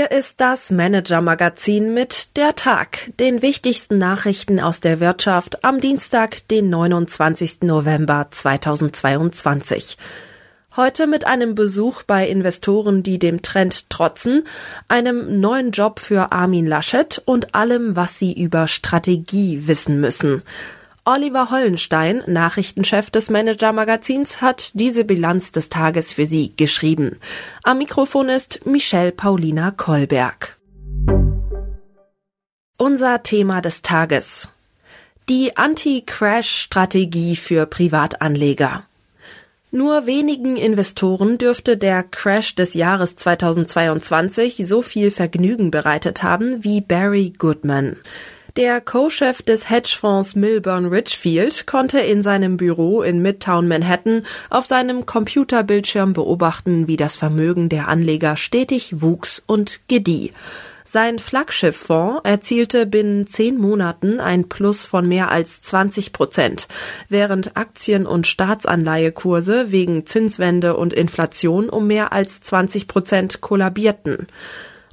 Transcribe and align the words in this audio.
Hier 0.00 0.12
ist 0.12 0.40
das 0.40 0.70
Manager-Magazin 0.70 1.92
mit 1.92 2.34
der 2.38 2.56
Tag, 2.56 3.12
den 3.18 3.42
wichtigsten 3.42 3.98
Nachrichten 3.98 4.58
aus 4.58 4.80
der 4.80 4.98
Wirtschaft 4.98 5.62
am 5.62 5.78
Dienstag, 5.78 6.48
den 6.48 6.70
29. 6.70 7.64
November 7.64 8.28
2022. 8.30 9.98
Heute 10.74 11.06
mit 11.06 11.26
einem 11.26 11.54
Besuch 11.54 12.02
bei 12.04 12.26
Investoren, 12.26 13.02
die 13.02 13.18
dem 13.18 13.42
Trend 13.42 13.90
trotzen, 13.90 14.44
einem 14.88 15.38
neuen 15.38 15.70
Job 15.70 16.00
für 16.00 16.32
Armin 16.32 16.66
Laschet 16.66 17.20
und 17.26 17.54
allem, 17.54 17.94
was 17.94 18.18
sie 18.18 18.32
über 18.32 18.68
Strategie 18.68 19.66
wissen 19.66 20.00
müssen. 20.00 20.42
Oliver 21.12 21.50
Hollenstein, 21.50 22.22
Nachrichtenchef 22.28 23.10
des 23.10 23.30
Manager-Magazins, 23.30 24.40
hat 24.40 24.70
diese 24.74 25.04
Bilanz 25.04 25.50
des 25.50 25.68
Tages 25.68 26.12
für 26.12 26.24
Sie 26.24 26.54
geschrieben. 26.56 27.18
Am 27.64 27.78
Mikrofon 27.78 28.28
ist 28.28 28.64
Michelle 28.64 29.10
Paulina 29.10 29.72
Kolberg. 29.72 30.56
Unser 32.78 33.24
Thema 33.24 33.60
des 33.60 33.82
Tages. 33.82 34.50
Die 35.28 35.56
Anti-Crash-Strategie 35.56 37.34
für 37.34 37.66
Privatanleger. 37.66 38.84
Nur 39.72 40.06
wenigen 40.06 40.56
Investoren 40.56 41.38
dürfte 41.38 41.76
der 41.76 42.04
Crash 42.04 42.54
des 42.54 42.74
Jahres 42.74 43.16
2022 43.16 44.62
so 44.64 44.80
viel 44.80 45.10
Vergnügen 45.10 45.72
bereitet 45.72 46.22
haben 46.22 46.62
wie 46.62 46.80
Barry 46.80 47.32
Goodman. 47.36 47.96
Der 48.56 48.80
Co-Chef 48.80 49.42
des 49.42 49.70
Hedgefonds 49.70 50.34
Milburn 50.34 50.86
Richfield 50.86 51.68
konnte 51.68 52.00
in 52.00 52.22
seinem 52.22 52.56
Büro 52.56 53.00
in 53.02 53.22
Midtown 53.22 53.68
Manhattan 53.68 54.24
auf 54.50 54.66
seinem 54.66 55.06
Computerbildschirm 55.06 56.14
beobachten, 56.14 56.88
wie 56.88 56.96
das 56.96 57.14
Vermögen 57.16 57.68
der 57.68 57.86
Anleger 57.86 58.36
stetig 58.36 59.00
wuchs 59.00 59.40
und 59.46 59.80
gedieh. 59.86 60.32
Sein 60.84 61.20
Flaggschifffonds 61.20 62.22
erzielte 62.24 62.84
binnen 62.84 63.28
zehn 63.28 63.56
Monaten 63.56 64.18
ein 64.18 64.48
Plus 64.48 64.86
von 64.86 65.06
mehr 65.06 65.30
als 65.30 65.62
20 65.62 66.12
Prozent, 66.12 66.66
während 67.08 67.56
Aktien- 67.56 68.06
und 68.06 68.26
Staatsanleihekurse 68.26 69.70
wegen 69.70 70.04
Zinswende 70.06 70.76
und 70.76 70.92
Inflation 70.92 71.70
um 71.70 71.86
mehr 71.86 72.12
als 72.12 72.40
20 72.40 72.88
Prozent 72.88 73.40
kollabierten. 73.40 74.26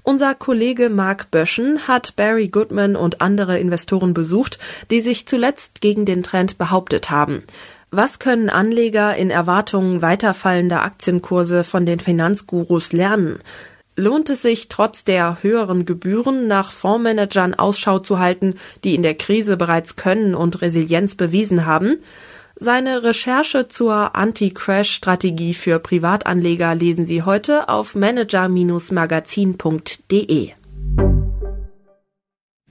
Unser 0.08 0.36
Kollege 0.36 0.90
Mark 0.90 1.32
Böschen 1.32 1.86
hat 1.86 2.16
Barry 2.16 2.48
Goodman 2.48 2.96
und 2.96 3.20
andere 3.20 3.60
Investoren 3.60 4.14
besucht, 4.14 4.58
die 4.90 5.02
sich 5.02 5.28
zuletzt 5.28 5.82
gegen 5.82 6.06
den 6.06 6.24
Trend 6.24 6.58
behauptet 6.58 7.10
haben. 7.10 7.44
Was 7.92 8.18
können 8.18 8.50
Anleger 8.50 9.18
in 9.18 9.30
Erwartung 9.30 10.02
weiterfallender 10.02 10.82
Aktienkurse 10.82 11.66
von 11.66 11.86
den 11.86 12.00
Finanzgurus 12.00 12.94
lernen? 12.94 13.40
Lohnt 13.98 14.30
es 14.30 14.44
sich, 14.44 14.70
trotz 14.70 15.04
der 15.04 15.40
höheren 15.42 15.84
Gebühren 15.84 16.48
nach 16.48 16.72
Fondsmanagern 16.72 17.54
Ausschau 17.56 18.00
zu 18.00 18.18
halten, 18.18 18.56
die 18.86 18.96
in 18.96 19.04
der 19.04 19.16
Krise 19.16 19.58
bereits 19.58 19.98
Können 19.98 20.36
und 20.36 20.62
Resilienz 20.62 21.16
bewiesen 21.16 21.66
haben? 21.66 21.98
Seine 22.60 23.04
Recherche 23.04 23.68
zur 23.68 24.16
Anti-Crash-Strategie 24.16 25.54
für 25.54 25.78
Privatanleger 25.78 26.74
lesen 26.74 27.06
Sie 27.06 27.22
heute 27.22 27.70
auf 27.70 27.94
manager-magazin.de. 27.94 30.54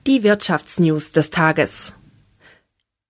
Die 0.05 0.23
Wirtschaftsnews 0.23 1.13
des 1.13 1.29
Tages. 1.29 1.93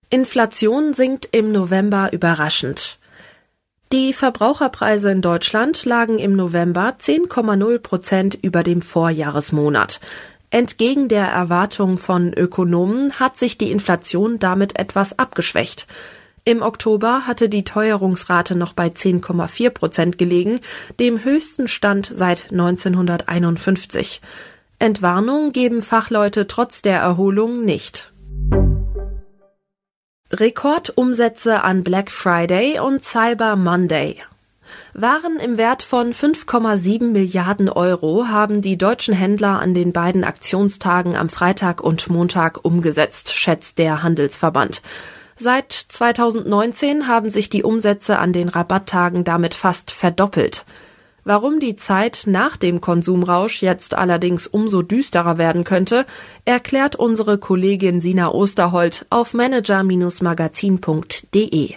Inflation 0.08 0.94
sinkt 0.94 1.28
im 1.32 1.50
November 1.50 2.12
überraschend. 2.12 3.00
Die 3.90 4.12
Verbraucherpreise 4.12 5.10
in 5.10 5.20
Deutschland 5.20 5.84
lagen 5.84 6.20
im 6.20 6.36
November 6.36 6.94
10,0 7.00 7.80
Prozent 7.80 8.38
über 8.40 8.62
dem 8.62 8.82
Vorjahresmonat. 8.82 9.98
Entgegen 10.50 11.08
der 11.08 11.26
Erwartung 11.26 11.98
von 11.98 12.32
Ökonomen 12.32 13.18
hat 13.18 13.36
sich 13.36 13.58
die 13.58 13.72
Inflation 13.72 14.38
damit 14.38 14.78
etwas 14.78 15.18
abgeschwächt. 15.18 15.88
Im 16.48 16.62
Oktober 16.62 17.26
hatte 17.26 17.50
die 17.50 17.62
Teuerungsrate 17.62 18.54
noch 18.54 18.72
bei 18.72 18.86
10,4 18.86 19.68
Prozent 19.68 20.16
gelegen, 20.16 20.60
dem 20.98 21.22
höchsten 21.22 21.68
Stand 21.68 22.10
seit 22.14 22.50
1951. 22.50 24.22
Entwarnung 24.78 25.52
geben 25.52 25.82
Fachleute 25.82 26.46
trotz 26.46 26.80
der 26.80 27.00
Erholung 27.00 27.66
nicht. 27.66 28.14
Rekordumsätze 30.32 31.62
an 31.64 31.84
Black 31.84 32.10
Friday 32.10 32.78
und 32.78 33.04
Cyber 33.04 33.54
Monday. 33.54 34.16
Waren 34.94 35.38
im 35.40 35.58
Wert 35.58 35.82
von 35.82 36.14
5,7 36.14 37.10
Milliarden 37.10 37.68
Euro 37.68 38.28
haben 38.28 38.62
die 38.62 38.78
deutschen 38.78 39.12
Händler 39.12 39.60
an 39.60 39.74
den 39.74 39.92
beiden 39.92 40.24
Aktionstagen 40.24 41.14
am 41.14 41.28
Freitag 41.28 41.82
und 41.82 42.08
Montag 42.08 42.64
umgesetzt, 42.64 43.34
schätzt 43.34 43.76
der 43.76 44.02
Handelsverband. 44.02 44.80
Seit 45.40 45.72
2019 45.72 47.06
haben 47.06 47.30
sich 47.30 47.48
die 47.48 47.62
Umsätze 47.62 48.18
an 48.18 48.32
den 48.32 48.48
Rabatttagen 48.48 49.22
damit 49.22 49.54
fast 49.54 49.92
verdoppelt. 49.92 50.64
Warum 51.22 51.60
die 51.60 51.76
Zeit 51.76 52.24
nach 52.26 52.56
dem 52.56 52.80
Konsumrausch 52.80 53.62
jetzt 53.62 53.94
allerdings 53.94 54.48
umso 54.48 54.82
düsterer 54.82 55.38
werden 55.38 55.62
könnte, 55.62 56.06
erklärt 56.44 56.96
unsere 56.96 57.38
Kollegin 57.38 58.00
Sina 58.00 58.32
Osterholt 58.32 59.06
auf 59.10 59.32
manager-magazin.de. 59.32 61.74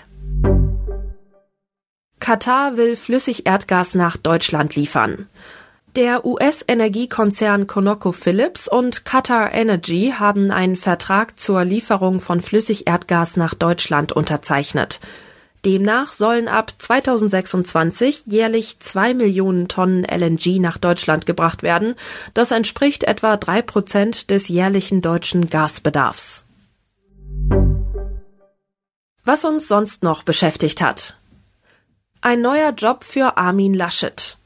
Katar 2.19 2.78
will 2.78 2.95
Flüssigerdgas 2.95 3.93
nach 3.93 4.17
Deutschland 4.17 4.75
liefern. 4.75 5.28
Der 5.97 6.25
US-Energiekonzern 6.25 7.68
ConocoPhillips 7.68 8.69
und 8.69 9.03
Qatar 9.03 9.53
Energy 9.53 10.13
haben 10.18 10.50
einen 10.50 10.78
Vertrag 10.78 11.38
zur 11.38 11.66
Lieferung 11.66 12.22
von 12.22 12.40
Flüssigerdgas 12.40 13.35
nach 13.35 13.53
Deutschland 13.53 14.13
unterzeichnet. 14.13 15.02
Demnach 15.66 16.13
sollen 16.13 16.47
ab 16.47 16.74
2026 16.78 18.24
jährlich 18.25 18.79
zwei 18.79 19.13
Millionen 19.13 19.68
Tonnen 19.68 20.06
LNG 20.06 20.59
nach 20.62 20.78
Deutschland 20.78 21.25
gebracht 21.25 21.62
werden. 21.62 21.96
Das 22.34 22.52
entspricht 22.52 23.03
etwa 23.03 23.35
drei 23.35 23.62
Prozent 23.62 24.29
des 24.29 24.47
jährlichen 24.47 25.02
deutschen 25.02 25.50
Gasbedarfs. 25.50 26.46
Was 29.25 29.44
uns 29.44 29.68
sonst 29.68 30.03
noch 30.03 30.23
beschäftigt 30.23 30.81
hat. 30.81 31.18
Ein 32.22 32.41
neuer 32.41 32.72
Job 32.72 33.03
für 33.03 33.38
Armin 33.38 33.73
Laschet. 33.73 34.38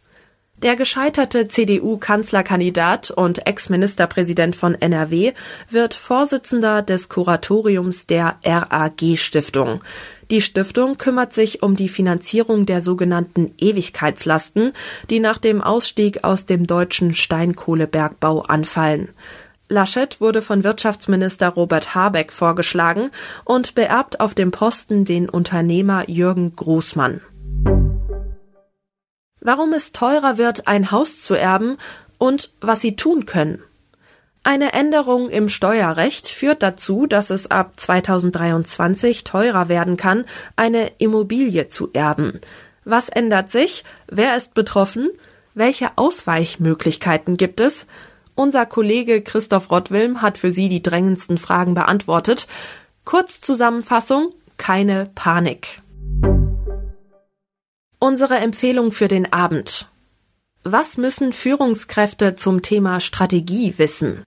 Der 0.65 0.75
gescheiterte 0.75 1.47
CDU-Kanzlerkandidat 1.47 3.11
und 3.11 3.45
Ex-Ministerpräsident 3.45 4.55
von 4.55 4.73
NRW 4.73 5.33
wird 5.69 5.93
Vorsitzender 5.93 6.81
des 6.81 7.07
Kuratoriums 7.07 8.07
der 8.07 8.37
RAG-Stiftung. 8.43 9.83
Die 10.31 10.41
Stiftung 10.41 10.97
kümmert 10.97 11.33
sich 11.33 11.61
um 11.61 11.75
die 11.75 11.87
Finanzierung 11.87 12.65
der 12.65 12.81
sogenannten 12.81 13.53
Ewigkeitslasten, 13.59 14.71
die 15.11 15.19
nach 15.19 15.37
dem 15.37 15.61
Ausstieg 15.61 16.23
aus 16.23 16.47
dem 16.47 16.65
deutschen 16.65 17.13
Steinkohlebergbau 17.13 18.41
anfallen. 18.41 19.09
Laschet 19.69 20.19
wurde 20.19 20.41
von 20.41 20.63
Wirtschaftsminister 20.63 21.49
Robert 21.49 21.93
Habeck 21.93 22.33
vorgeschlagen 22.33 23.11
und 23.43 23.75
beerbt 23.75 24.19
auf 24.19 24.33
dem 24.33 24.49
Posten 24.49 25.05
den 25.05 25.29
Unternehmer 25.29 26.09
Jürgen 26.09 26.55
Großmann 26.55 27.21
warum 29.45 29.73
es 29.73 29.91
teurer 29.91 30.37
wird, 30.37 30.67
ein 30.67 30.91
Haus 30.91 31.21
zu 31.21 31.35
erben 31.35 31.77
und 32.17 32.51
was 32.61 32.81
sie 32.81 32.95
tun 32.95 33.25
können. 33.25 33.63
Eine 34.43 34.73
Änderung 34.73 35.29
im 35.29 35.49
Steuerrecht 35.49 36.27
führt 36.27 36.61
dazu, 36.61 37.05
dass 37.05 37.29
es 37.29 37.49
ab 37.49 37.79
2023 37.79 39.23
teurer 39.23 39.69
werden 39.69 39.97
kann, 39.97 40.25
eine 40.55 40.91
Immobilie 40.97 41.67
zu 41.69 41.89
erben. 41.93 42.41
Was 42.83 43.09
ändert 43.09 43.51
sich? 43.51 43.83
Wer 44.07 44.35
ist 44.35 44.53
betroffen? 44.53 45.09
Welche 45.53 45.97
Ausweichmöglichkeiten 45.97 47.37
gibt 47.37 47.59
es? 47.59 47.85
Unser 48.35 48.65
Kollege 48.65 49.21
Christoph 49.21 49.71
Rottwilm 49.71 50.21
hat 50.21 50.37
für 50.37 50.51
Sie 50.51 50.69
die 50.69 50.83
drängendsten 50.83 51.37
Fragen 51.37 51.73
beantwortet. 51.73 52.47
Kurzzusammenfassung, 53.05 54.33
keine 54.57 55.09
Panik. 55.15 55.81
Unsere 58.07 58.35
Empfehlung 58.35 58.91
für 58.91 59.07
den 59.07 59.33
Abend. 59.33 59.87
Was 60.63 60.95
müssen 60.95 61.33
Führungskräfte 61.33 62.35
zum 62.35 62.61
Thema 62.61 62.99
Strategie 62.99 63.73
wissen? 63.77 64.23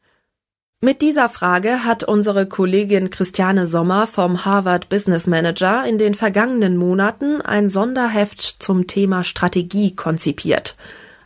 Mit 0.81 1.01
dieser 1.01 1.29
Frage 1.29 1.85
hat 1.85 2.03
unsere 2.03 2.47
Kollegin 2.47 3.11
Christiane 3.11 3.69
Sommer 3.69 4.09
vom 4.09 4.45
Harvard 4.45 4.89
Business 4.89 5.29
Manager 5.29 5.87
in 5.87 5.97
den 5.97 6.15
vergangenen 6.15 6.77
Monaten 6.77 7.41
ein 7.41 7.69
Sonderheft 7.69 8.41
zum 8.59 8.89
Thema 8.89 9.23
Strategie 9.23 9.95
konzipiert. 9.95 10.75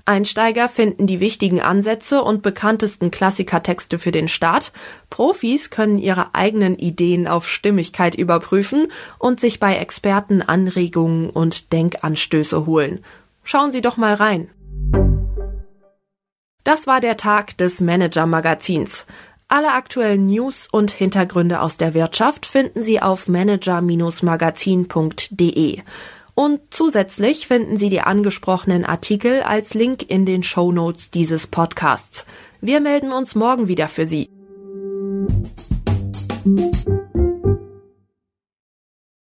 Einsteiger 0.04 0.68
finden 0.68 1.06
die 1.06 1.20
wichtigen 1.20 1.60
Ansätze 1.60 2.22
und 2.22 2.42
bekanntesten 2.42 3.10
Klassikertexte 3.10 3.98
für 3.98 4.10
den 4.10 4.28
Start. 4.28 4.72
Profis 5.10 5.70
können 5.70 5.98
ihre 5.98 6.34
eigenen 6.34 6.76
Ideen 6.76 7.28
auf 7.28 7.48
Stimmigkeit 7.48 8.14
überprüfen 8.14 8.88
und 9.18 9.40
sich 9.40 9.60
bei 9.60 9.76
Experten 9.76 10.42
Anregungen 10.42 11.30
und 11.30 11.72
Denkanstöße 11.72 12.66
holen. 12.66 13.04
Schauen 13.44 13.72
Sie 13.72 13.80
doch 13.80 13.96
mal 13.96 14.14
rein. 14.14 14.50
Das 16.64 16.86
war 16.86 17.00
der 17.00 17.16
Tag 17.16 17.58
des 17.58 17.80
Manager 17.80 18.26
Magazins. 18.26 19.06
Alle 19.48 19.72
aktuellen 19.72 20.28
News 20.28 20.68
und 20.70 20.92
Hintergründe 20.92 21.60
aus 21.60 21.76
der 21.76 21.92
Wirtschaft 21.92 22.46
finden 22.46 22.82
Sie 22.82 23.02
auf 23.02 23.28
manager-magazin.de. 23.28 25.82
Und 26.34 26.60
zusätzlich 26.70 27.46
finden 27.46 27.76
Sie 27.76 27.90
die 27.90 28.00
angesprochenen 28.00 28.84
Artikel 28.84 29.42
als 29.42 29.74
Link 29.74 30.08
in 30.08 30.24
den 30.24 30.42
Show 30.42 30.72
Notes 30.72 31.10
dieses 31.10 31.46
Podcasts. 31.46 32.24
Wir 32.60 32.80
melden 32.80 33.12
uns 33.12 33.34
morgen 33.34 33.68
wieder 33.68 33.88
für 33.88 34.06
Sie. 34.06 34.30